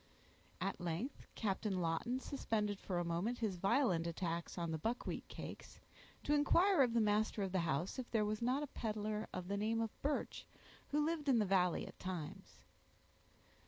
At 0.59 0.81
length 0.81 1.27
Captain 1.35 1.79
Lawton 1.79 2.19
suspended 2.19 2.79
for 2.79 2.97
a 2.97 3.05
moment 3.05 3.37
his 3.37 3.57
violent 3.57 4.07
attacks 4.07 4.57
on 4.57 4.71
the 4.71 4.79
buckwheat 4.79 5.27
cakes, 5.27 5.79
to 6.23 6.33
inquire 6.33 6.81
of 6.81 6.93
the 6.95 6.99
master 7.01 7.43
of 7.43 7.51
the 7.51 7.59
house, 7.59 7.99
if 7.99 8.09
there 8.09 8.25
was 8.25 8.41
not 8.41 8.63
a 8.63 8.73
peddler 8.73 9.27
of 9.31 9.47
the 9.47 9.57
name 9.57 9.79
of 9.79 9.91
Birch 10.01 10.47
who 10.87 11.05
lived 11.05 11.29
in 11.29 11.37
the 11.37 11.45
valley 11.45 11.85
at 11.85 11.99
times. 11.99 12.63